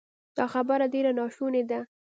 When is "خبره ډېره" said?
0.53-1.11